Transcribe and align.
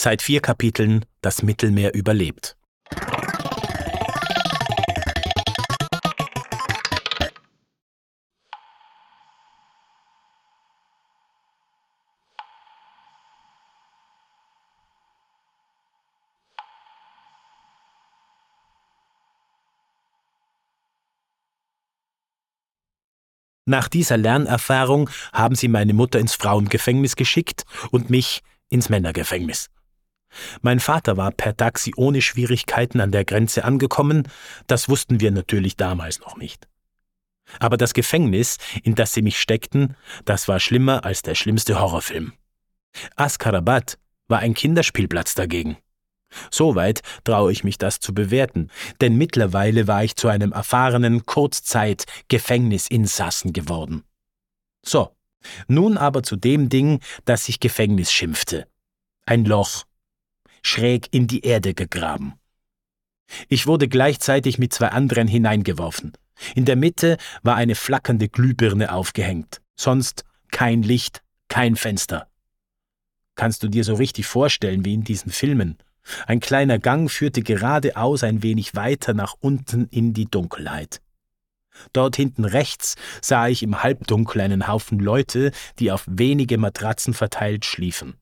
Seit 0.00 0.22
vier 0.22 0.40
Kapiteln 0.40 1.04
Das 1.22 1.42
Mittelmeer 1.42 1.92
überlebt. 1.92 2.56
Nach 23.66 23.88
dieser 23.88 24.16
Lernerfahrung 24.16 25.10
haben 25.32 25.56
sie 25.56 25.66
meine 25.66 25.92
Mutter 25.92 26.20
ins 26.20 26.36
Frauengefängnis 26.36 27.16
geschickt 27.16 27.64
und 27.90 28.10
mich 28.10 28.44
ins 28.68 28.88
Männergefängnis. 28.90 29.70
Mein 30.60 30.80
Vater 30.80 31.16
war 31.16 31.30
per 31.30 31.56
Taxi 31.56 31.92
ohne 31.96 32.22
Schwierigkeiten 32.22 33.00
an 33.00 33.12
der 33.12 33.24
Grenze 33.24 33.64
angekommen, 33.64 34.28
das 34.66 34.88
wussten 34.88 35.20
wir 35.20 35.30
natürlich 35.30 35.76
damals 35.76 36.20
noch 36.20 36.36
nicht. 36.36 36.68
Aber 37.60 37.76
das 37.76 37.94
Gefängnis, 37.94 38.58
in 38.82 38.94
das 38.94 39.14
sie 39.14 39.22
mich 39.22 39.40
steckten, 39.40 39.96
das 40.24 40.48
war 40.48 40.60
schlimmer 40.60 41.04
als 41.04 41.22
der 41.22 41.34
schlimmste 41.34 41.80
Horrorfilm. 41.80 42.32
Askarabat 43.16 43.98
war 44.28 44.38
ein 44.40 44.54
Kinderspielplatz 44.54 45.34
dagegen. 45.34 45.76
Soweit 46.50 47.00
traue 47.24 47.50
ich 47.52 47.64
mich 47.64 47.78
das 47.78 48.00
zu 48.00 48.12
bewerten, 48.12 48.70
denn 49.00 49.16
mittlerweile 49.16 49.86
war 49.86 50.04
ich 50.04 50.14
zu 50.16 50.28
einem 50.28 50.52
erfahrenen 50.52 51.24
Kurzzeit-Gefängnisinsassen 51.24 53.54
geworden. 53.54 54.04
So, 54.84 55.16
nun 55.68 55.96
aber 55.96 56.22
zu 56.22 56.36
dem 56.36 56.68
Ding, 56.68 57.00
das 57.24 57.46
sich 57.46 57.60
Gefängnis 57.60 58.12
schimpfte. 58.12 58.66
Ein 59.24 59.46
Loch, 59.46 59.84
schräg 60.62 61.08
in 61.12 61.26
die 61.26 61.44
Erde 61.44 61.74
gegraben. 61.74 62.34
Ich 63.48 63.66
wurde 63.66 63.88
gleichzeitig 63.88 64.58
mit 64.58 64.72
zwei 64.72 64.88
anderen 64.88 65.28
hineingeworfen. 65.28 66.12
In 66.54 66.64
der 66.64 66.76
Mitte 66.76 67.16
war 67.42 67.56
eine 67.56 67.74
flackernde 67.74 68.28
Glühbirne 68.28 68.92
aufgehängt, 68.92 69.60
sonst 69.76 70.24
kein 70.50 70.82
Licht, 70.82 71.22
kein 71.48 71.76
Fenster. 71.76 72.28
Kannst 73.34 73.62
du 73.62 73.68
dir 73.68 73.84
so 73.84 73.94
richtig 73.94 74.26
vorstellen 74.26 74.84
wie 74.84 74.94
in 74.94 75.04
diesen 75.04 75.30
Filmen? 75.30 75.78
Ein 76.26 76.40
kleiner 76.40 76.78
Gang 76.78 77.10
führte 77.10 77.42
geradeaus 77.42 78.22
ein 78.22 78.42
wenig 78.42 78.74
weiter 78.74 79.14
nach 79.14 79.34
unten 79.40 79.86
in 79.88 80.14
die 80.14 80.26
Dunkelheit. 80.26 81.00
Dort 81.92 82.16
hinten 82.16 82.44
rechts 82.44 82.96
sah 83.20 83.46
ich 83.46 83.62
im 83.62 83.82
Halbdunkel 83.82 84.40
einen 84.40 84.66
Haufen 84.66 84.98
Leute, 84.98 85.52
die 85.78 85.92
auf 85.92 86.04
wenige 86.08 86.58
Matratzen 86.58 87.14
verteilt 87.14 87.64
schliefen. 87.64 88.14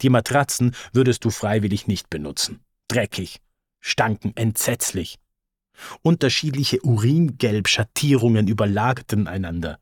Die 0.00 0.08
Matratzen 0.08 0.74
würdest 0.92 1.24
du 1.24 1.30
freiwillig 1.30 1.86
nicht 1.86 2.10
benutzen. 2.10 2.60
Dreckig, 2.88 3.40
stanken 3.80 4.32
entsetzlich. 4.36 5.18
Unterschiedliche 6.02 6.80
Uringelb-Schattierungen 6.82 8.48
überlagerten 8.48 9.26
einander. 9.26 9.78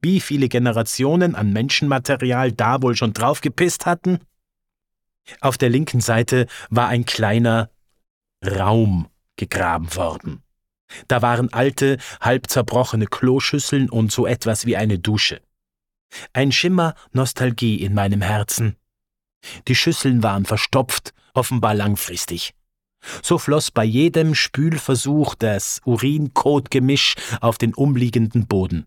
Wie 0.00 0.20
viele 0.20 0.48
Generationen 0.48 1.34
an 1.34 1.52
Menschenmaterial 1.52 2.52
da 2.52 2.82
wohl 2.82 2.96
schon 2.96 3.12
draufgepisst 3.12 3.86
hatten? 3.86 4.18
Auf 5.40 5.58
der 5.58 5.68
linken 5.68 6.00
Seite 6.00 6.46
war 6.70 6.88
ein 6.88 7.04
kleiner 7.04 7.70
Raum 8.44 9.08
gegraben 9.36 9.94
worden. 9.94 10.42
Da 11.08 11.22
waren 11.22 11.52
alte, 11.52 11.98
halb 12.20 12.50
zerbrochene 12.50 13.06
Kloschüsseln 13.06 13.88
und 13.88 14.12
so 14.12 14.26
etwas 14.26 14.66
wie 14.66 14.76
eine 14.76 14.98
Dusche. 14.98 15.40
Ein 16.32 16.52
Schimmer 16.52 16.94
Nostalgie 17.12 17.76
in 17.76 17.94
meinem 17.94 18.20
Herzen. 18.20 18.76
Die 19.68 19.74
Schüsseln 19.74 20.22
waren 20.22 20.44
verstopft, 20.44 21.12
offenbar 21.34 21.74
langfristig. 21.74 22.54
So 23.22 23.38
floss 23.38 23.70
bei 23.70 23.84
jedem 23.84 24.34
Spülversuch 24.34 25.34
das 25.34 25.80
Urin-Kot-Gemisch 25.84 27.16
auf 27.40 27.58
den 27.58 27.74
umliegenden 27.74 28.46
Boden. 28.46 28.86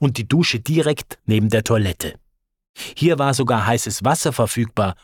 Und 0.00 0.16
die 0.16 0.26
Dusche 0.26 0.60
direkt 0.60 1.18
neben 1.26 1.50
der 1.50 1.62
Toilette. 1.62 2.14
Hier 2.96 3.18
war 3.18 3.34
sogar 3.34 3.66
heißes 3.66 4.04
Wasser 4.04 4.32
verfügbar, 4.32 4.94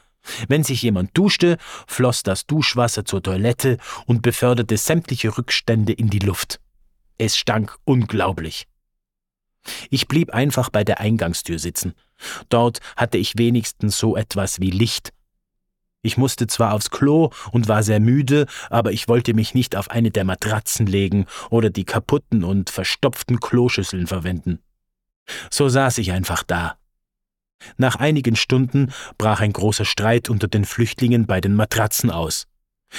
wenn 0.49 0.65
sich 0.65 0.83
jemand 0.83 1.17
duschte, 1.17 1.59
floss 1.87 2.23
das 2.23 2.47
Duschwasser 2.47 3.05
zur 3.05 3.23
Toilette 3.23 3.79
und 4.07 4.23
beförderte 4.23 4.77
sämtliche 4.77 5.37
Rückstände 5.37 5.93
in 5.93 6.09
die 6.09 6.19
Luft. 6.19 6.61
Es 7.19 7.37
stank 7.37 7.77
unglaublich. 7.85 8.67
Ich 9.91 10.09
blieb 10.09 10.31
einfach 10.31 10.71
bei 10.71 10.85
der 10.85 11.01
Eingangstür 11.01 11.59
sitzen. 11.59 11.95
Dort 12.49 12.81
hatte 12.97 13.19
ich 13.19 13.37
wenigstens 13.37 13.99
so 13.99 14.17
etwas 14.17 14.61
wie 14.61 14.71
Licht. 14.71 15.13
Ich 16.03 16.17
musste 16.17 16.47
zwar 16.47 16.75
aufs 16.75 16.91
Klo 16.91 17.31
und 17.51 17.67
war 17.67 17.83
sehr 17.83 18.01
müde, 18.01 18.47
aber 18.69 18.93
ich 18.93 19.09
wollte 19.09 19.33
mich 19.33 19.55
nicht 19.55 19.75
auf 19.75 19.91
eine 19.91 20.11
der 20.11 20.25
Matratzen 20.25 20.87
legen 20.87 21.27
oder 21.51 21.71
die 21.71 21.85
kaputten 21.85 22.45
und 22.45 22.69
verstopften 22.71 23.41
Kloschüsseln 23.41 24.07
verwenden. 24.07 24.59
So 25.51 25.71
saß 25.71 25.99
ich 25.99 26.13
einfach 26.13 26.43
da, 26.43 26.77
nach 27.77 27.97
einigen 27.97 28.37
Stunden 28.37 28.93
brach 29.19 29.41
ein 29.41 29.53
großer 29.53 29.85
Streit 29.85 30.29
unter 30.29 30.49
den 30.49 30.65
Flüchtlingen 30.65 31.27
bei 31.27 31.41
den 31.41 31.55
Matratzen 31.55 32.11
aus. 32.11 32.47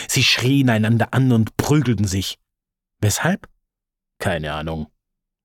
Sie 0.08 0.24
schrien 0.24 0.70
einander 0.70 1.14
an 1.14 1.32
und 1.32 1.56
prügelten 1.58 2.06
sich. 2.06 2.38
Weshalb? 3.00 3.48
Keine 4.20 4.54
Ahnung. 4.54 4.88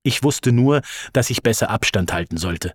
Ich 0.03 0.23
wusste 0.23 0.53
nur, 0.53 0.83
dass 1.13 1.31
ich 1.31 1.43
besser 1.43 1.71
Abstand 1.71 2.13
halten 2.13 2.37
sollte. 2.37 2.75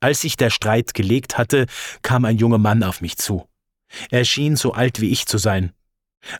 Als 0.00 0.20
sich 0.20 0.36
der 0.36 0.50
Streit 0.50 0.94
gelegt 0.94 1.38
hatte, 1.38 1.66
kam 2.02 2.24
ein 2.24 2.38
junger 2.38 2.58
Mann 2.58 2.82
auf 2.82 3.00
mich 3.00 3.16
zu. 3.16 3.46
Er 4.10 4.24
schien 4.24 4.56
so 4.56 4.72
alt 4.72 5.00
wie 5.00 5.10
ich 5.10 5.26
zu 5.26 5.38
sein, 5.38 5.72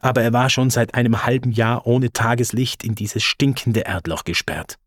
aber 0.00 0.22
er 0.22 0.32
war 0.32 0.50
schon 0.50 0.70
seit 0.70 0.94
einem 0.94 1.24
halben 1.24 1.52
Jahr 1.52 1.86
ohne 1.86 2.12
Tageslicht 2.12 2.84
in 2.84 2.94
dieses 2.94 3.22
stinkende 3.22 3.80
Erdloch 3.80 4.24
gesperrt. 4.24 4.78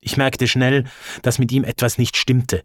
Ich 0.00 0.16
merkte 0.16 0.48
schnell, 0.48 0.84
dass 1.22 1.38
mit 1.38 1.52
ihm 1.52 1.64
etwas 1.64 1.98
nicht 1.98 2.16
stimmte, 2.16 2.62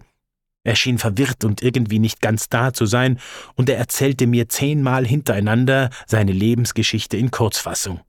er 0.66 0.75
schien 0.75 0.97
verwirrt 0.97 1.45
und 1.45 1.62
irgendwie 1.62 2.00
nicht 2.00 2.22
ganz 2.22 2.50
da 2.50 2.73
zu 2.73 2.88
sein, 2.88 3.19
und 3.53 3.69
er 3.69 3.77
erzählte 3.77 4.25
mir 4.25 4.50
zehnmal 4.50 5.06
hintereinander 5.06 5.91
seine 6.07 6.31
Lebensgeschichte 6.31 7.17
in 7.17 7.29
Kurzfassung. 7.29 8.01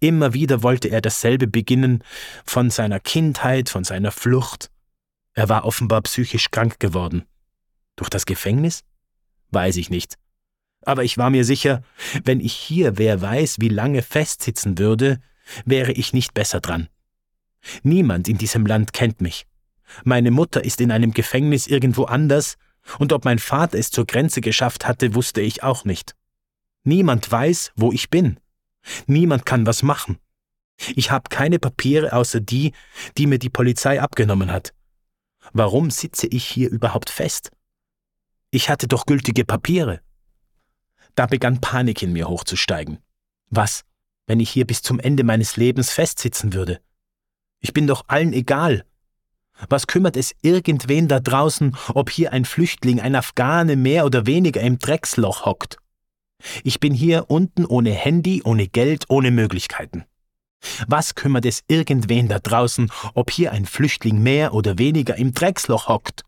Immer 0.00 0.34
wieder 0.34 0.64
wollte 0.64 0.88
er 0.88 1.00
dasselbe 1.00 1.46
beginnen, 1.46 2.02
von 2.44 2.68
seiner 2.68 2.98
Kindheit, 2.98 3.70
von 3.70 3.84
seiner 3.84 4.10
Flucht. 4.10 4.71
Er 5.34 5.48
war 5.48 5.64
offenbar 5.64 6.02
psychisch 6.02 6.50
krank 6.50 6.78
geworden. 6.78 7.24
Durch 7.96 8.10
das 8.10 8.26
Gefängnis? 8.26 8.84
Weiß 9.50 9.76
ich 9.76 9.90
nicht. 9.90 10.18
Aber 10.84 11.04
ich 11.04 11.16
war 11.16 11.30
mir 11.30 11.44
sicher, 11.44 11.82
wenn 12.24 12.40
ich 12.40 12.52
hier 12.52 12.98
wer 12.98 13.20
weiß, 13.20 13.60
wie 13.60 13.68
lange 13.68 14.02
festsitzen 14.02 14.78
würde, 14.78 15.20
wäre 15.64 15.92
ich 15.92 16.12
nicht 16.12 16.34
besser 16.34 16.60
dran. 16.60 16.88
Niemand 17.82 18.28
in 18.28 18.38
diesem 18.38 18.66
Land 18.66 18.92
kennt 18.92 19.20
mich. 19.20 19.46
Meine 20.04 20.30
Mutter 20.30 20.64
ist 20.64 20.80
in 20.80 20.90
einem 20.90 21.12
Gefängnis 21.12 21.66
irgendwo 21.66 22.04
anders, 22.04 22.56
und 22.98 23.12
ob 23.12 23.24
mein 23.24 23.38
Vater 23.38 23.78
es 23.78 23.90
zur 23.90 24.06
Grenze 24.06 24.40
geschafft 24.40 24.86
hatte, 24.86 25.14
wusste 25.14 25.40
ich 25.40 25.62
auch 25.62 25.84
nicht. 25.84 26.16
Niemand 26.82 27.30
weiß, 27.30 27.72
wo 27.76 27.92
ich 27.92 28.10
bin. 28.10 28.40
Niemand 29.06 29.46
kann 29.46 29.66
was 29.66 29.84
machen. 29.84 30.18
Ich 30.96 31.12
habe 31.12 31.28
keine 31.28 31.60
Papiere 31.60 32.12
außer 32.12 32.40
die, 32.40 32.72
die 33.16 33.28
mir 33.28 33.38
die 33.38 33.50
Polizei 33.50 34.00
abgenommen 34.00 34.50
hat. 34.50 34.74
Warum 35.52 35.90
sitze 35.90 36.26
ich 36.26 36.44
hier 36.44 36.70
überhaupt 36.70 37.10
fest? 37.10 37.50
Ich 38.50 38.68
hatte 38.68 38.88
doch 38.88 39.06
gültige 39.06 39.44
Papiere. 39.44 40.00
Da 41.14 41.26
begann 41.26 41.60
Panik 41.60 42.02
in 42.02 42.12
mir 42.12 42.28
hochzusteigen. 42.28 42.98
Was, 43.50 43.82
wenn 44.26 44.40
ich 44.40 44.50
hier 44.50 44.66
bis 44.66 44.82
zum 44.82 44.98
Ende 44.98 45.24
meines 45.24 45.56
Lebens 45.56 45.90
festsitzen 45.90 46.52
würde? 46.54 46.80
Ich 47.60 47.72
bin 47.72 47.86
doch 47.86 48.04
allen 48.08 48.32
egal, 48.32 48.84
was 49.68 49.86
kümmert 49.86 50.16
es 50.16 50.34
irgendwen 50.42 51.08
da 51.08 51.20
draußen, 51.20 51.76
ob 51.94 52.10
hier 52.10 52.32
ein 52.32 52.44
Flüchtling, 52.44 53.00
ein 53.00 53.14
Afghane 53.14 53.76
mehr 53.76 54.04
oder 54.04 54.26
weniger 54.26 54.60
im 54.60 54.78
Drecksloch 54.78 55.44
hockt? 55.44 55.76
Ich 56.64 56.80
bin 56.80 56.92
hier 56.92 57.26
unten 57.28 57.64
ohne 57.64 57.90
Handy, 57.90 58.42
ohne 58.44 58.66
Geld, 58.66 59.04
ohne 59.08 59.30
Möglichkeiten. 59.30 60.04
Was 60.86 61.14
kümmert 61.14 61.44
es 61.44 61.64
irgendwen 61.68 62.28
da 62.28 62.38
draußen, 62.38 62.90
ob 63.14 63.30
hier 63.30 63.52
ein 63.52 63.66
Flüchtling 63.66 64.22
mehr 64.22 64.54
oder 64.54 64.78
weniger 64.78 65.16
im 65.16 65.34
Drecksloch 65.34 65.88
hockt? 65.88 66.24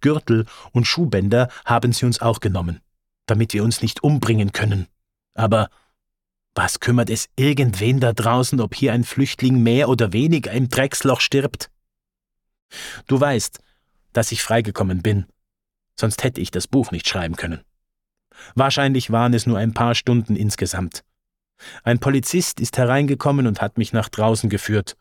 Gürtel 0.00 0.46
und 0.72 0.86
Schuhbänder 0.86 1.48
haben 1.64 1.92
sie 1.92 2.06
uns 2.06 2.20
auch 2.20 2.40
genommen, 2.40 2.80
damit 3.26 3.52
wir 3.52 3.62
uns 3.62 3.82
nicht 3.82 4.02
umbringen 4.02 4.52
können. 4.52 4.86
Aber 5.34 5.68
was 6.54 6.80
kümmert 6.80 7.10
es 7.10 7.28
irgendwen 7.36 8.00
da 8.00 8.12
draußen, 8.12 8.60
ob 8.60 8.74
hier 8.74 8.92
ein 8.92 9.04
Flüchtling 9.04 9.62
mehr 9.62 9.88
oder 9.88 10.12
weniger 10.12 10.50
im 10.52 10.68
Drecksloch 10.68 11.20
stirbt? 11.20 11.70
Du 13.06 13.20
weißt, 13.20 13.60
dass 14.12 14.32
ich 14.32 14.42
freigekommen 14.42 15.02
bin, 15.02 15.26
sonst 15.94 16.24
hätte 16.24 16.40
ich 16.40 16.50
das 16.50 16.66
Buch 16.66 16.90
nicht 16.90 17.08
schreiben 17.08 17.36
können. 17.36 17.60
Wahrscheinlich 18.54 19.10
waren 19.10 19.34
es 19.34 19.46
nur 19.46 19.58
ein 19.58 19.74
paar 19.74 19.94
Stunden 19.94 20.36
insgesamt. 20.36 21.04
Ein 21.82 21.98
Polizist 21.98 22.60
ist 22.60 22.78
hereingekommen 22.78 23.46
und 23.46 23.60
hat 23.60 23.78
mich 23.78 23.92
nach 23.92 24.08
draußen 24.08 24.48
geführt. 24.48 24.96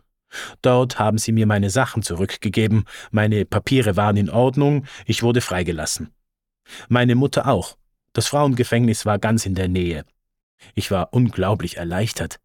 Dort 0.62 1.00
haben 1.00 1.18
sie 1.18 1.32
mir 1.32 1.46
meine 1.46 1.70
Sachen 1.70 2.04
zurückgegeben, 2.04 2.86
meine 3.12 3.46
Papiere 3.46 3.96
waren 3.96 4.18
in 4.18 4.30
Ordnung, 4.30 4.86
ich 5.06 5.24
wurde 5.24 5.42
freigelassen. 5.42 6.14
Meine 6.90 7.16
Mutter 7.16 7.48
auch. 7.48 7.78
Das 8.14 8.28
Frauengefängnis 8.28 9.06
war 9.06 9.20
ganz 9.20 9.46
in 9.46 9.56
der 9.56 9.68
Nähe. 9.68 10.04
Ich 10.74 10.92
war 10.92 11.14
unglaublich 11.14 11.78
erleichtert. 11.78 12.40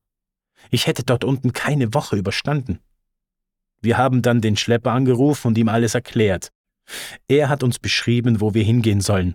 Ich 0.71 0.87
hätte 0.87 1.03
dort 1.03 1.25
unten 1.25 1.53
keine 1.53 1.93
Woche 1.95 2.17
überstanden. 2.17 2.79
Wir 3.81 3.99
haben 3.99 4.23
dann 4.23 4.41
den 4.41 4.57
Schlepper 4.57 4.93
angerufen 4.93 5.49
und 5.49 5.59
ihm 5.59 5.69
alles 5.69 5.95
erklärt. 5.95 6.53
Er 7.27 7.49
hat 7.49 7.63
uns 7.63 7.79
beschrieben, 7.79 8.41
wo 8.41 8.55
wir 8.55 8.63
hingehen 8.63 9.01
sollen. 9.01 9.35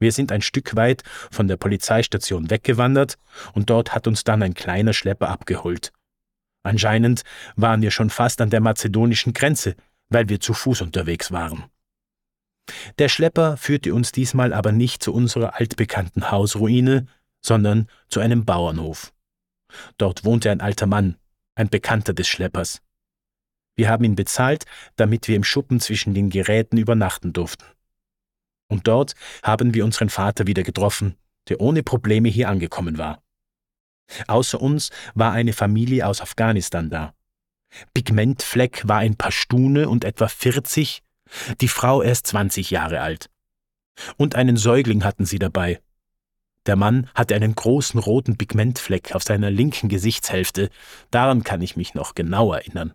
Wir 0.00 0.12
sind 0.12 0.32
ein 0.32 0.42
Stück 0.42 0.74
weit 0.74 1.04
von 1.30 1.46
der 1.46 1.56
Polizeistation 1.56 2.50
weggewandert 2.50 3.18
und 3.52 3.70
dort 3.70 3.94
hat 3.94 4.06
uns 4.06 4.24
dann 4.24 4.42
ein 4.42 4.54
kleiner 4.54 4.94
Schlepper 4.94 5.28
abgeholt. 5.28 5.92
Anscheinend 6.62 7.22
waren 7.56 7.82
wir 7.82 7.90
schon 7.90 8.10
fast 8.10 8.40
an 8.40 8.50
der 8.50 8.60
mazedonischen 8.60 9.32
Grenze, 9.34 9.76
weil 10.08 10.28
wir 10.28 10.40
zu 10.40 10.54
Fuß 10.54 10.80
unterwegs 10.80 11.30
waren. 11.30 11.64
Der 12.98 13.08
Schlepper 13.08 13.56
führte 13.56 13.94
uns 13.94 14.12
diesmal 14.12 14.52
aber 14.52 14.72
nicht 14.72 15.02
zu 15.02 15.12
unserer 15.12 15.58
altbekannten 15.58 16.30
Hausruine, 16.30 17.06
sondern 17.44 17.88
zu 18.08 18.20
einem 18.20 18.44
Bauernhof. 18.44 19.12
Dort 19.98 20.24
wohnte 20.24 20.50
ein 20.50 20.60
alter 20.60 20.86
Mann, 20.86 21.16
ein 21.54 21.68
Bekannter 21.68 22.12
des 22.12 22.28
Schleppers. 22.28 22.82
Wir 23.76 23.88
haben 23.88 24.04
ihn 24.04 24.14
bezahlt, 24.16 24.64
damit 24.96 25.28
wir 25.28 25.36
im 25.36 25.44
Schuppen 25.44 25.80
zwischen 25.80 26.14
den 26.14 26.30
Geräten 26.30 26.76
übernachten 26.76 27.32
durften. 27.32 27.64
Und 28.70 28.86
dort 28.86 29.14
haben 29.42 29.74
wir 29.74 29.84
unseren 29.84 30.08
Vater 30.08 30.46
wieder 30.46 30.62
getroffen, 30.62 31.16
der 31.48 31.60
ohne 31.60 31.82
Probleme 31.82 32.28
hier 32.28 32.48
angekommen 32.48 32.96
war. 32.98 33.20
Außer 34.28 34.60
uns 34.60 34.90
war 35.14 35.32
eine 35.32 35.52
Familie 35.52 36.06
aus 36.06 36.20
Afghanistan 36.20 36.88
da. 36.88 37.12
Pigmentfleck 37.94 38.86
war 38.88 38.98
ein 38.98 39.16
Pashtune 39.16 39.88
und 39.88 40.04
etwa 40.04 40.28
40, 40.28 41.02
die 41.60 41.68
Frau 41.68 42.02
erst 42.02 42.28
20 42.28 42.70
Jahre 42.70 43.00
alt. 43.00 43.28
Und 44.16 44.36
einen 44.36 44.56
Säugling 44.56 45.04
hatten 45.04 45.26
sie 45.26 45.38
dabei. 45.38 45.80
Der 46.66 46.76
Mann 46.76 47.08
hatte 47.14 47.34
einen 47.34 47.54
großen 47.54 47.98
roten 47.98 48.36
Pigmentfleck 48.36 49.14
auf 49.14 49.24
seiner 49.24 49.50
linken 49.50 49.88
Gesichtshälfte, 49.88 50.70
daran 51.10 51.42
kann 51.42 51.62
ich 51.62 51.76
mich 51.76 51.94
noch 51.94 52.14
genau 52.14 52.52
erinnern. 52.52 52.94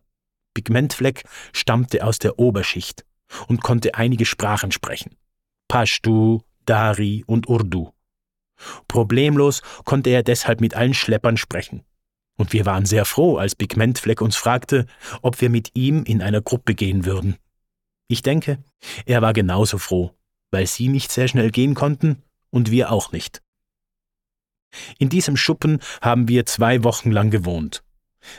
Pigmentfleck 0.54 1.24
stammte 1.52 2.06
aus 2.06 2.20
der 2.20 2.40
Oberschicht 2.40 3.06
und 3.48 3.62
konnte 3.62 3.96
einige 3.96 4.26
Sprachen 4.26 4.72
sprechen. 4.72 5.18
Pashtu, 5.68 6.42
Dari 6.66 7.24
und 7.28 7.48
Urdu. 7.48 7.92
Problemlos 8.88 9.62
konnte 9.84 10.10
er 10.10 10.24
deshalb 10.24 10.62
mit 10.62 10.76
allen 10.76 10.94
Schleppern 10.94 11.38
sprechen. 11.38 11.84
Und 12.38 12.54
wir 12.54 12.66
waren 12.66 12.86
sehr 12.86 13.06
froh, 13.06 13.38
als 13.38 13.56
Pigmentfleck 13.56 14.22
uns 14.22 14.36
fragte, 14.36 14.86
ob 15.22 15.42
wir 15.42 15.50
mit 15.50 15.72
ihm 15.74 16.04
in 16.04 16.22
einer 16.22 16.42
Gruppe 16.42 16.76
gehen 16.76 17.06
würden. 17.06 17.38
Ich 18.08 18.22
denke, 18.22 18.60
er 19.06 19.22
war 19.22 19.34
genauso 19.34 19.78
froh, 19.78 20.12
weil 20.52 20.68
sie 20.68 20.90
nicht 20.90 21.12
sehr 21.12 21.28
schnell 21.28 21.50
gehen 21.50 21.74
konnten 21.74 22.22
und 22.50 22.72
wir 22.72 22.92
auch 22.92 23.12
nicht. 23.12 23.42
In 25.00 25.10
diesem 25.10 25.38
Schuppen 25.38 25.80
haben 26.02 26.28
wir 26.28 26.46
zwei 26.46 26.84
Wochen 26.84 27.12
lang 27.12 27.32
gewohnt. 27.32 27.84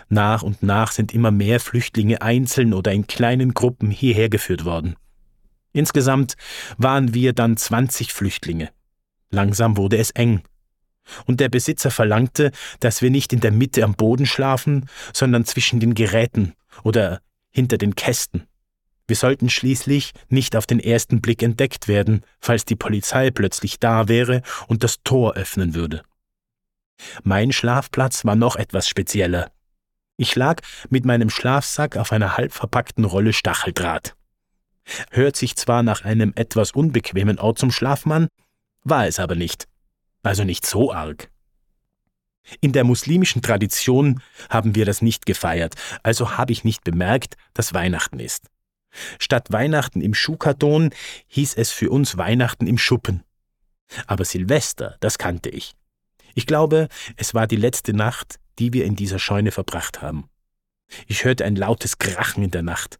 Nach 0.08 0.43
und 0.43 0.62
nach 0.62 0.93
sind 0.93 1.14
immer 1.14 1.31
mehr 1.31 1.61
Flüchtlinge 1.61 2.20
einzeln 2.20 2.75
oder 2.75 2.93
in 2.93 3.06
kleinen 3.06 3.55
Gruppen 3.55 3.90
hierher 3.90 4.28
geführt 4.28 4.64
worden. 4.64 4.96
Insgesamt 5.76 6.37
waren 6.78 7.12
wir 7.12 7.34
dann 7.34 7.58
20 7.58 8.11
Flüchtlinge. 8.14 8.70
Langsam 9.31 9.76
wurde 9.76 9.99
es 9.99 10.11
eng. 10.12 10.40
Und 11.26 11.38
der 11.38 11.50
Besitzer 11.50 11.90
verlangte, 11.90 12.50
dass 12.81 13.02
wir 13.02 13.11
nicht 13.11 13.34
in 13.34 13.40
der 13.40 13.52
Mitte 13.52 13.84
am 13.84 13.94
Boden 13.94 14.25
schlafen, 14.25 14.88
sondern 15.12 15.44
zwischen 15.44 15.78
den 15.78 15.93
Geräten 15.93 16.55
oder 16.82 17.20
hinter 17.50 17.76
den 17.76 17.94
Kästen. 17.94 18.46
Wir 19.06 19.17
sollten 19.17 19.50
schließlich 19.50 20.12
nicht 20.31 20.56
auf 20.56 20.67
den 20.67 20.81
ersten 20.81 21.20
Blick 21.20 21.43
entdeckt 21.43 21.88
werden, 21.88 22.23
falls 22.40 22.64
die 22.64 22.75
Polizei 22.75 23.31
plötzlich 23.31 23.78
da 23.78 24.08
wäre 24.08 24.40
und 24.69 24.82
das 24.82 25.02
Tor 25.05 25.34
öffnen 25.34 25.75
würde. 25.75 26.02
Mein 27.23 27.52
Schlafplatz 27.52 28.25
war 28.25 28.34
noch 28.34 28.56
etwas 28.56 28.88
spezieller. 28.88 29.52
Ich 30.17 30.34
lag 30.37 30.62
mit 30.88 31.05
meinem 31.05 31.28
Schlafsack 31.28 31.99
auf 31.99 32.12
einer 32.12 32.38
halb 32.38 32.55
verpackten 32.55 33.05
Rolle 33.05 33.34
Stacheldraht. 33.34 34.15
Hört 35.11 35.37
sich 35.37 35.56
zwar 35.56 35.83
nach 35.83 36.05
einem 36.05 36.33
etwas 36.37 36.71
unbequemen 36.71 37.38
Ort 37.38 37.59
zum 37.59 37.71
Schlafen 37.71 38.12
an, 38.12 38.29
war 38.85 39.06
es 39.06 39.19
aber 39.19 39.35
nicht. 39.35 39.67
Also 40.23 40.44
nicht 40.44 40.67
so 40.67 40.93
arg. 40.93 41.31
In 42.61 42.73
der 42.73 42.85
muslimischen 42.85 43.43
Tradition 43.43 44.23
haben 44.49 44.75
wir 44.75 44.85
das 44.85 45.03
nicht 45.03 45.27
gefeiert, 45.27 45.75
also 46.03 46.37
habe 46.37 46.53
ich 46.53 46.65
nicht 46.65 46.85
bemerkt, 46.85 47.37
dass 47.55 47.75
Weihnachten 47.75 48.21
ist. 48.21 48.49
Statt 49.19 49.53
Weihnachten 49.53 50.00
im 50.00 50.15
Schuhkarton 50.15 50.91
hieß 51.27 51.55
es 51.55 51.71
für 51.71 51.91
uns 51.91 52.17
Weihnachten 52.17 52.67
im 52.67 52.79
Schuppen. 52.79 53.25
Aber 54.06 54.25
Silvester, 54.25 54.97
das 55.00 55.19
kannte 55.19 55.50
ich. 55.50 55.75
Ich 56.35 56.47
glaube, 56.47 56.88
es 57.17 57.35
war 57.35 57.47
die 57.47 57.56
letzte 57.56 57.93
Nacht, 57.93 58.38
die 58.59 58.73
wir 58.73 58.85
in 58.85 58.97
dieser 58.97 59.19
Scheune 59.19 59.50
verbracht 59.50 60.03
haben. 60.03 60.29
Ich 61.06 61.25
hörte 61.25 61.44
ein 61.44 61.56
lautes 61.56 61.99
Krachen 61.99 62.44
in 62.44 62.50
der 62.50 62.62
Nacht. 62.62 62.99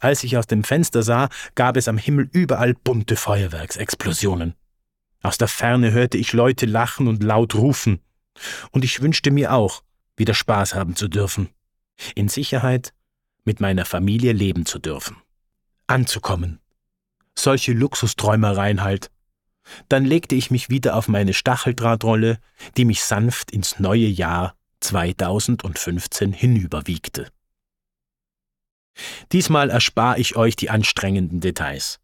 Als 0.00 0.24
ich 0.24 0.36
aus 0.36 0.46
dem 0.46 0.64
Fenster 0.64 1.02
sah, 1.02 1.28
gab 1.54 1.76
es 1.76 1.88
am 1.88 1.98
Himmel 1.98 2.28
überall 2.32 2.74
bunte 2.74 3.16
Feuerwerksexplosionen. 3.16 4.54
Aus 5.22 5.38
der 5.38 5.48
Ferne 5.48 5.92
hörte 5.92 6.16
ich 6.16 6.32
Leute 6.32 6.66
lachen 6.66 7.06
und 7.06 7.22
laut 7.22 7.54
rufen. 7.54 8.00
Und 8.70 8.84
ich 8.84 9.02
wünschte 9.02 9.30
mir 9.30 9.52
auch, 9.52 9.82
wieder 10.16 10.34
Spaß 10.34 10.74
haben 10.74 10.96
zu 10.96 11.08
dürfen. 11.08 11.50
In 12.14 12.28
Sicherheit 12.28 12.94
mit 13.44 13.60
meiner 13.60 13.84
Familie 13.84 14.32
leben 14.32 14.66
zu 14.66 14.78
dürfen. 14.78 15.16
Anzukommen. 15.86 16.60
Solche 17.34 17.72
Luxusträumereien 17.72 18.82
halt. 18.82 19.10
Dann 19.88 20.04
legte 20.04 20.34
ich 20.34 20.50
mich 20.50 20.68
wieder 20.70 20.96
auf 20.96 21.08
meine 21.08 21.34
Stacheldrahtrolle, 21.34 22.38
die 22.76 22.84
mich 22.84 23.02
sanft 23.04 23.50
ins 23.50 23.78
neue 23.78 24.06
Jahr 24.06 24.54
2015 24.80 26.32
hinüberwiegte. 26.32 27.30
Diesmal 29.32 29.70
erspare 29.70 30.18
ich 30.18 30.36
euch 30.36 30.56
die 30.56 30.70
anstrengenden 30.70 31.40
Details. 31.40 31.98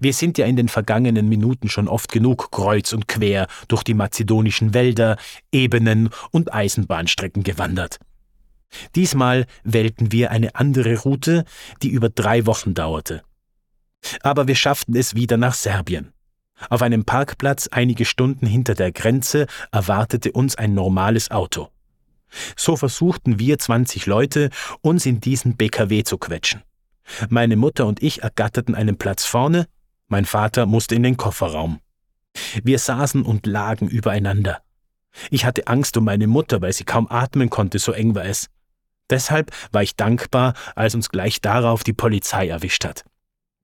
Wir 0.00 0.12
sind 0.12 0.38
ja 0.38 0.46
in 0.46 0.56
den 0.56 0.68
vergangenen 0.68 1.28
Minuten 1.28 1.68
schon 1.68 1.88
oft 1.88 2.10
genug 2.10 2.50
kreuz 2.50 2.92
und 2.92 3.08
quer 3.08 3.46
durch 3.68 3.82
die 3.82 3.94
mazedonischen 3.94 4.74
Wälder, 4.74 5.18
Ebenen 5.52 6.10
und 6.30 6.52
Eisenbahnstrecken 6.52 7.42
gewandert. 7.42 7.98
Diesmal 8.94 9.46
wählten 9.64 10.12
wir 10.12 10.30
eine 10.30 10.54
andere 10.54 10.98
Route, 11.00 11.44
die 11.82 11.88
über 11.88 12.08
drei 12.08 12.46
Wochen 12.46 12.74
dauerte. 12.74 13.22
Aber 14.22 14.48
wir 14.48 14.54
schafften 14.54 14.96
es 14.96 15.14
wieder 15.14 15.36
nach 15.36 15.54
Serbien. 15.54 16.12
Auf 16.70 16.82
einem 16.82 17.04
Parkplatz 17.04 17.68
einige 17.70 18.04
Stunden 18.04 18.46
hinter 18.46 18.74
der 18.74 18.92
Grenze 18.92 19.46
erwartete 19.72 20.32
uns 20.32 20.56
ein 20.56 20.74
normales 20.74 21.30
Auto. 21.30 21.68
So 22.56 22.76
versuchten 22.76 23.38
wir 23.38 23.58
20 23.58 24.06
Leute, 24.06 24.50
uns 24.80 25.06
in 25.06 25.20
diesen 25.20 25.56
BKW 25.56 26.02
zu 26.02 26.18
quetschen. 26.18 26.62
Meine 27.28 27.56
Mutter 27.56 27.86
und 27.86 28.02
ich 28.02 28.22
ergatterten 28.22 28.74
einen 28.74 28.98
Platz 28.98 29.24
vorne, 29.24 29.66
mein 30.08 30.24
Vater 30.24 30.66
musste 30.66 30.94
in 30.94 31.02
den 31.02 31.16
Kofferraum. 31.16 31.80
Wir 32.62 32.78
saßen 32.78 33.22
und 33.22 33.46
lagen 33.46 33.88
übereinander. 33.88 34.62
Ich 35.30 35.44
hatte 35.44 35.66
Angst 35.66 35.96
um 35.96 36.04
meine 36.04 36.26
Mutter, 36.26 36.60
weil 36.60 36.72
sie 36.72 36.84
kaum 36.84 37.10
atmen 37.10 37.48
konnte, 37.48 37.78
so 37.78 37.92
eng 37.92 38.14
war 38.14 38.24
es. 38.24 38.48
Deshalb 39.08 39.52
war 39.72 39.82
ich 39.82 39.96
dankbar, 39.96 40.54
als 40.74 40.94
uns 40.94 41.08
gleich 41.08 41.40
darauf 41.40 41.84
die 41.84 41.92
Polizei 41.92 42.48
erwischt 42.48 42.84
hat. 42.84 43.04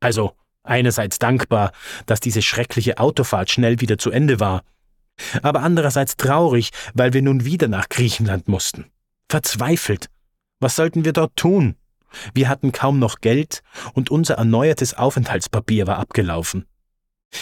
Also, 0.01 0.35
Einerseits 0.65 1.19
dankbar, 1.19 1.73
dass 2.07 2.21
diese 2.21 2.43
schreckliche 2.43 2.99
Autofahrt 2.99 3.51
schnell 3.51 3.81
wieder 3.81 3.99
zu 3.99 4.11
Ende 4.11 4.39
war, 4.39 4.63
aber 5.43 5.63
andererseits 5.63 6.17
traurig, 6.17 6.71
weil 6.95 7.13
wir 7.13 7.23
nun 7.23 7.45
wieder 7.45 7.69
nach 7.69 7.89
Griechenland 7.89 8.49
mussten. 8.49 8.87
Verzweifelt. 9.29 10.09
Was 10.61 10.77
sollten 10.77 11.05
wir 11.05 11.13
dort 11.13 11.37
tun? 11.37 11.77
Wir 12.35 12.49
hatten 12.49 12.73
kaum 12.73 12.99
noch 12.99 13.21
Geld 13.21 13.63
und 13.95 14.11
unser 14.11 14.35
erneuertes 14.35 14.95
Aufenthaltspapier 14.95 15.87
war 15.87 15.99
abgelaufen. 15.99 16.67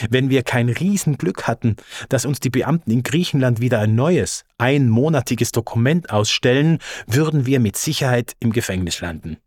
Wenn 0.08 0.30
wir 0.30 0.42
kein 0.42 0.68
Riesenglück 0.68 1.48
hatten, 1.48 1.76
dass 2.08 2.24
uns 2.24 2.38
die 2.38 2.50
Beamten 2.50 2.90
in 2.92 3.02
Griechenland 3.02 3.60
wieder 3.60 3.80
ein 3.80 3.94
neues, 3.94 4.44
einmonatiges 4.56 5.50
Dokument 5.50 6.10
ausstellen, 6.10 6.78
würden 7.06 7.44
wir 7.44 7.58
mit 7.60 7.76
Sicherheit 7.76 8.36
im 8.38 8.52
Gefängnis 8.52 9.00
landen. 9.00 9.38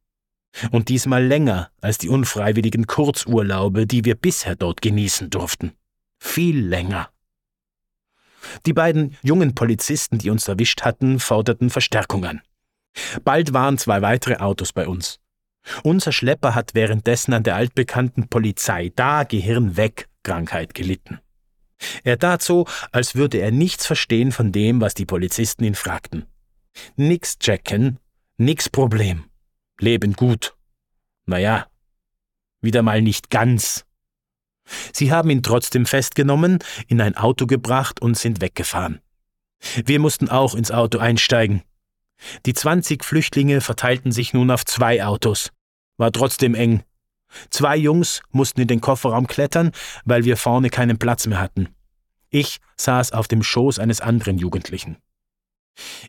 Und 0.72 0.90
diesmal 0.90 1.25
länger 1.25 1.70
als 1.82 1.98
die 1.98 2.10
unfreiwilligen 2.10 2.86
Kurzurlaube, 2.86 3.88
die 3.88 4.06
wir 4.06 4.16
bisher 4.16 4.56
dort 4.56 4.82
genießen 4.82 5.30
durften. 5.30 5.72
Viel 6.20 6.60
länger. 6.60 7.10
Die 8.65 8.74
beiden 8.74 9.17
jungen 9.24 9.55
Polizisten, 9.55 10.17
die 10.17 10.29
uns 10.29 10.48
erwischt 10.48 10.81
hatten, 10.81 11.19
forderten 11.19 11.69
Verstärkung 11.69 12.25
an. 12.25 12.41
Bald 13.24 13.53
waren 13.53 13.77
zwei 13.77 14.01
weitere 14.01 14.36
Autos 14.36 14.74
bei 14.74 14.88
uns. 14.88 15.19
Unser 15.83 16.12
Schlepper 16.12 16.55
hat 16.55 16.75
währenddessen 16.75 17.33
an 17.33 17.43
der 17.43 17.55
altbekannten 17.55 18.27
Polizei 18.27 18.91
da 18.95 19.24
Gehirn 19.24 19.77
weg 19.77 20.10
Krankheit 20.24 20.74
gelitten. 20.74 21.19
Er 22.03 22.19
tat 22.19 22.41
so, 22.41 22.65
als 22.91 23.15
würde 23.15 23.39
er 23.39 23.51
nichts 23.51 23.86
verstehen 23.86 24.31
von 24.31 24.51
dem, 24.51 24.81
was 24.81 24.93
die 24.93 25.05
Polizisten 25.05 25.63
ihn 25.63 25.75
fragten. 25.75 26.25
Nix 26.95 27.38
checken, 27.39 28.00
nix 28.38 28.69
Problem. 28.69 29.25
Leben 29.79 30.13
gut. 30.13 30.55
Naja, 31.25 31.67
wieder 32.62 32.81
mal 32.83 33.01
nicht 33.01 33.29
ganz. 33.29 33.86
Sie 34.93 35.12
haben 35.12 35.29
ihn 35.29 35.43
trotzdem 35.43 35.86
festgenommen, 35.86 36.60
in 36.88 37.01
ein 37.01 37.17
Auto 37.17 37.46
gebracht 37.46 38.01
und 38.01 38.17
sind 38.17 38.41
weggefahren. 38.41 39.00
Wir 39.86 40.00
mussten 40.00 40.29
auch 40.29 40.55
ins 40.55 40.72
Auto 40.72 41.00
einsteigen. 41.00 41.63
Die 42.46 42.53
20 42.53 43.03
Flüchtlinge 43.03 43.62
verteilten 43.62 44.12
sich 44.12 44.34
nun 44.34 44.51
auf 44.51 44.65
zwei 44.65 45.03
Autos. 45.03 45.51
War 45.98 46.12
trotzdem 46.12 46.55
eng. 46.55 46.84
Zwei 47.50 47.77
Jungs 47.77 48.22
mussten 48.32 48.62
in 48.62 48.67
den 48.67 48.82
Kofferraum 48.82 49.27
klettern, 49.27 49.72
weil 50.05 50.24
wir 50.24 50.38
vorne 50.38 50.70
keinen 50.70 50.98
Platz 50.98 51.25
mehr 51.27 51.39
hatten. 51.39 51.70
Ich 52.29 52.60
saß 52.77 53.12
auf 53.12 53.27
dem 53.27 53.43
Schoß 53.43 53.79
eines 53.79 54.01
anderen 54.01 54.38
Jugendlichen. 54.38 54.98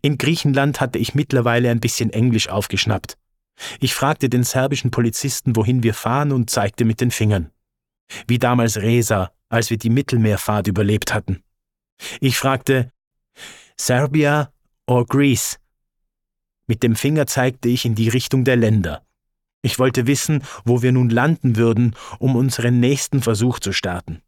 In 0.02 0.18
Griechenland 0.18 0.80
hatte 0.80 0.98
ich 0.98 1.14
mittlerweile 1.14 1.70
ein 1.70 1.80
bisschen 1.80 2.10
Englisch 2.10 2.48
aufgeschnappt. 2.48 3.16
Ich 3.80 3.94
fragte 3.94 4.28
den 4.28 4.44
serbischen 4.44 4.90
Polizisten, 4.90 5.56
wohin 5.56 5.82
wir 5.82 5.94
fahren 5.94 6.32
und 6.32 6.50
zeigte 6.50 6.84
mit 6.84 7.00
den 7.00 7.10
Fingern. 7.10 7.50
Wie 8.26 8.38
damals 8.38 8.76
Resa, 8.76 9.32
als 9.48 9.70
wir 9.70 9.78
die 9.78 9.90
Mittelmeerfahrt 9.90 10.66
überlebt 10.66 11.14
hatten. 11.14 11.42
Ich 12.20 12.38
fragte, 12.38 12.90
Serbia 13.76 14.52
or 14.86 15.06
Greece? 15.06 15.58
Mit 16.66 16.82
dem 16.82 16.96
Finger 16.96 17.26
zeigte 17.26 17.68
ich 17.68 17.84
in 17.84 17.94
die 17.94 18.08
Richtung 18.08 18.44
der 18.44 18.56
Länder. 18.56 19.06
Ich 19.62 19.78
wollte 19.78 20.06
wissen, 20.06 20.42
wo 20.64 20.82
wir 20.82 20.92
nun 20.92 21.08
landen 21.08 21.56
würden, 21.56 21.96
um 22.18 22.36
unseren 22.36 22.80
nächsten 22.80 23.22
Versuch 23.22 23.58
zu 23.58 23.72
starten. 23.72 24.22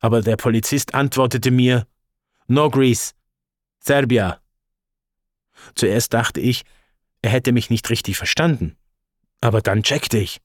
Aber 0.00 0.22
der 0.22 0.36
Polizist 0.36 0.94
antwortete 0.94 1.50
mir, 1.50 1.86
No 2.48 2.70
Greece, 2.70 3.14
Serbia. 3.78 4.40
Zuerst 5.74 6.12
dachte 6.12 6.40
ich, 6.40 6.64
er 7.22 7.30
hätte 7.30 7.52
mich 7.52 7.70
nicht 7.70 7.88
richtig 7.90 8.16
verstanden. 8.16 8.76
Aber 9.40 9.60
dann 9.60 9.82
checkte 9.82 10.18
ich. 10.18 10.40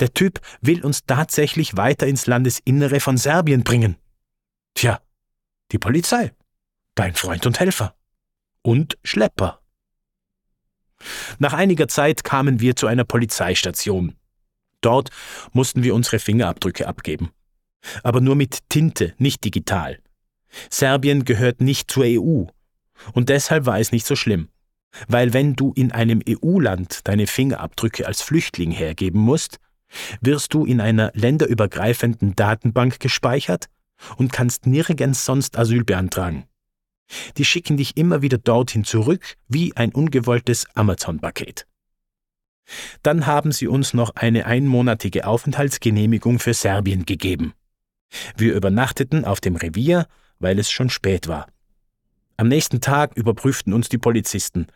Der 0.00 0.12
Typ 0.12 0.40
will 0.60 0.84
uns 0.84 1.04
tatsächlich 1.06 1.76
weiter 1.76 2.06
ins 2.06 2.26
Landesinnere 2.26 3.00
von 3.00 3.16
Serbien 3.16 3.64
bringen. 3.64 3.96
Tja, 4.74 5.00
die 5.72 5.78
Polizei, 5.78 6.32
dein 6.94 7.14
Freund 7.14 7.46
und 7.46 7.60
Helfer. 7.60 7.94
Und 8.62 8.98
Schlepper. 9.04 9.60
Nach 11.38 11.52
einiger 11.52 11.88
Zeit 11.88 12.24
kamen 12.24 12.60
wir 12.60 12.76
zu 12.76 12.86
einer 12.86 13.04
Polizeistation. 13.04 14.16
Dort 14.80 15.10
mussten 15.52 15.82
wir 15.82 15.94
unsere 15.94 16.18
Fingerabdrücke 16.18 16.86
abgeben. 16.86 17.30
Aber 18.02 18.20
nur 18.20 18.34
mit 18.34 18.68
Tinte, 18.68 19.14
nicht 19.18 19.44
digital. 19.44 20.00
Serbien 20.70 21.24
gehört 21.24 21.60
nicht 21.60 21.90
zur 21.90 22.04
EU. 22.06 22.44
Und 23.12 23.28
deshalb 23.28 23.66
war 23.66 23.78
es 23.78 23.92
nicht 23.92 24.06
so 24.06 24.16
schlimm. 24.16 24.48
Weil 25.08 25.32
wenn 25.32 25.54
du 25.54 25.72
in 25.74 25.92
einem 25.92 26.22
EU-Land 26.26 27.00
deine 27.04 27.26
Fingerabdrücke 27.26 28.06
als 28.06 28.22
Flüchtling 28.22 28.70
hergeben 28.70 29.20
musst, 29.20 29.58
wirst 30.20 30.54
du 30.54 30.64
in 30.64 30.80
einer 30.80 31.10
länderübergreifenden 31.14 32.34
Datenbank 32.36 33.00
gespeichert 33.00 33.68
und 34.16 34.32
kannst 34.32 34.66
nirgends 34.66 35.24
sonst 35.24 35.58
Asyl 35.58 35.84
beantragen. 35.84 36.44
Die 37.36 37.44
schicken 37.44 37.76
dich 37.76 37.96
immer 37.96 38.22
wieder 38.22 38.38
dorthin 38.38 38.84
zurück 38.84 39.36
wie 39.48 39.76
ein 39.76 39.92
ungewolltes 39.92 40.66
Amazon-Paket. 40.74 41.66
Dann 43.02 43.26
haben 43.26 43.52
sie 43.52 43.68
uns 43.68 43.94
noch 43.94 44.16
eine 44.16 44.46
einmonatige 44.46 45.26
Aufenthaltsgenehmigung 45.26 46.40
für 46.40 46.52
Serbien 46.52 47.06
gegeben. 47.06 47.54
Wir 48.36 48.54
übernachteten 48.54 49.24
auf 49.24 49.40
dem 49.40 49.56
Revier, 49.56 50.06
weil 50.38 50.58
es 50.58 50.70
schon 50.70 50.90
spät 50.90 51.28
war. 51.28 51.46
Am 52.36 52.48
nächsten 52.48 52.80
Tag 52.80 53.16
überprüften 53.16 53.72
uns 53.72 53.88
die 53.88 53.98
Polizisten. 53.98 54.66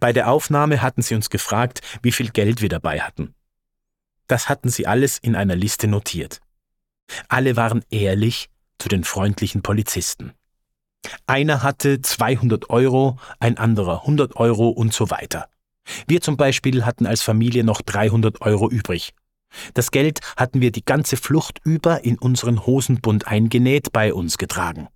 Bei 0.00 0.12
der 0.12 0.30
Aufnahme 0.30 0.80
hatten 0.80 1.02
sie 1.02 1.14
uns 1.14 1.28
gefragt, 1.28 1.80
wie 2.02 2.12
viel 2.12 2.30
Geld 2.30 2.62
wir 2.62 2.68
dabei 2.68 3.00
hatten. 3.00 3.34
Das 4.28 4.48
hatten 4.48 4.68
sie 4.68 4.86
alles 4.86 5.18
in 5.18 5.34
einer 5.34 5.56
Liste 5.56 5.88
notiert. 5.88 6.40
Alle 7.28 7.56
waren 7.56 7.84
ehrlich 7.90 8.48
zu 8.78 8.88
den 8.88 9.04
freundlichen 9.04 9.62
Polizisten. 9.62 10.32
Einer 11.26 11.62
hatte 11.62 12.00
200 12.00 12.70
Euro, 12.70 13.18
ein 13.40 13.58
anderer 13.58 14.02
100 14.02 14.36
Euro 14.36 14.68
und 14.68 14.92
so 14.92 15.10
weiter. 15.10 15.48
Wir 16.06 16.20
zum 16.20 16.36
Beispiel 16.36 16.84
hatten 16.84 17.06
als 17.06 17.22
Familie 17.22 17.64
noch 17.64 17.80
300 17.80 18.42
Euro 18.42 18.68
übrig. 18.68 19.14
Das 19.72 19.90
Geld 19.90 20.20
hatten 20.36 20.60
wir 20.60 20.70
die 20.70 20.84
ganze 20.84 21.16
Flucht 21.16 21.60
über 21.64 22.04
in 22.04 22.18
unseren 22.18 22.66
Hosenbund 22.66 23.26
eingenäht 23.26 23.92
bei 23.92 24.12
uns 24.12 24.36
getragen. 24.36 24.88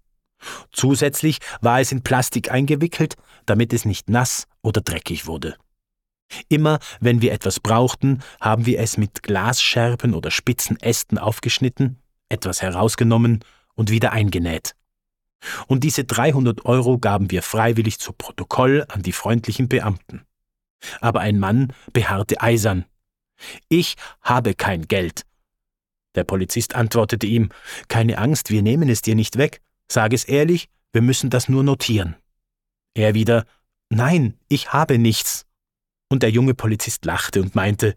Zusätzlich 0.73 1.39
war 1.61 1.81
es 1.81 1.93
in 1.93 2.03
Plastik 2.03 2.51
eingewickelt, 2.51 3.15
damit 3.47 3.73
es 3.73 3.85
nicht 3.85 4.11
nass 4.11 4.47
oder 4.61 4.81
dreckig 4.81 5.27
wurde. 5.27 5.57
Immer 6.49 6.79
wenn 7.01 7.23
wir 7.23 7.33
etwas 7.33 7.61
brauchten, 7.61 8.23
haben 8.41 8.67
wir 8.67 8.81
es 8.81 8.97
mit 8.97 9.23
Glasscherben 9.23 10.15
oder 10.15 10.31
spitzen 10.31 10.81
Ästen 10.81 11.19
aufgeschnitten, 11.19 11.99
etwas 12.29 12.63
herausgenommen 12.63 13.41
und 13.75 13.91
wieder 13.91 14.13
eingenäht. 14.13 14.75
Und 15.67 15.85
diese 15.85 16.05
300 16.05 16.65
Euro 16.65 16.99
gaben 16.99 17.31
wir 17.31 17.43
freiwillig 17.43 17.99
zu 17.99 18.13
Protokoll 18.13 18.85
an 18.89 19.03
die 19.03 19.13
freundlichen 19.13 19.69
Beamten. 19.69 20.23
Aber 21.01 21.21
ein 21.21 21.39
Mann 21.39 21.73
beharrte 21.93 22.41
eisern. 22.41 22.85
Ich 23.69 23.97
habe 24.21 24.55
kein 24.55 24.87
Geld. 24.87 25.23
Der 26.15 26.25
Polizist 26.25 26.75
antwortete 26.75 27.27
ihm, 27.27 27.49
keine 27.89 28.19
Angst, 28.19 28.51
wir 28.51 28.63
nehmen 28.63 28.89
es 28.89 29.03
dir 29.03 29.15
nicht 29.15 29.39
weg. 29.39 29.63
Sag 29.91 30.13
es 30.13 30.25
ehrlich, 30.25 30.69
wir 30.93 31.03
müssen 31.03 31.31
das 31.31 31.49
nur 31.49 31.63
notieren. 31.63 32.17
Er 32.95 33.15
wieder, 33.15 33.47
nein, 33.89 34.39
ich 34.49 34.73
habe 34.73 34.99
nichts. 34.99 35.47
Und 36.13 36.23
der 36.23 36.31
junge 36.31 36.55
Polizist 36.55 37.05
lachte 37.05 37.41
und 37.41 37.55
meinte, 37.55 37.95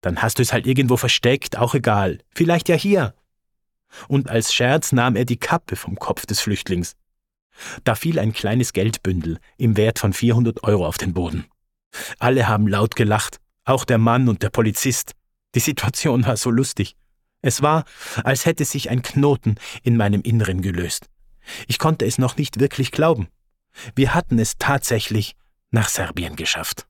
dann 0.00 0.22
hast 0.22 0.38
du 0.38 0.42
es 0.42 0.52
halt 0.52 0.66
irgendwo 0.66 0.96
versteckt, 0.96 1.56
auch 1.58 1.74
egal, 1.74 2.18
vielleicht 2.34 2.68
ja 2.68 2.74
hier 2.74 3.14
und 4.08 4.28
als 4.28 4.52
Scherz 4.54 4.92
nahm 4.92 5.16
er 5.16 5.24
die 5.24 5.36
Kappe 5.36 5.76
vom 5.76 5.96
Kopf 5.96 6.26
des 6.26 6.40
Flüchtlings. 6.40 6.94
Da 7.84 7.94
fiel 7.94 8.18
ein 8.18 8.32
kleines 8.32 8.72
Geldbündel 8.72 9.38
im 9.58 9.76
Wert 9.76 9.98
von 9.98 10.12
400 10.12 10.64
Euro 10.64 10.86
auf 10.86 10.98
den 10.98 11.12
Boden. 11.12 11.44
Alle 12.18 12.48
haben 12.48 12.66
laut 12.66 12.96
gelacht, 12.96 13.40
auch 13.64 13.84
der 13.84 13.98
Mann 13.98 14.28
und 14.28 14.42
der 14.42 14.50
Polizist. 14.50 15.12
Die 15.54 15.60
Situation 15.60 16.24
war 16.24 16.36
so 16.36 16.50
lustig. 16.50 16.96
Es 17.42 17.60
war, 17.60 17.84
als 18.24 18.46
hätte 18.46 18.64
sich 18.64 18.88
ein 18.88 19.02
Knoten 19.02 19.56
in 19.82 19.96
meinem 19.96 20.22
Inneren 20.22 20.62
gelöst. 20.62 21.08
Ich 21.66 21.78
konnte 21.78 22.06
es 22.06 22.18
noch 22.18 22.36
nicht 22.36 22.60
wirklich 22.60 22.92
glauben. 22.92 23.28
Wir 23.94 24.14
hatten 24.14 24.38
es 24.38 24.56
tatsächlich 24.58 25.34
nach 25.70 25.88
Serbien 25.88 26.36
geschafft. 26.36 26.86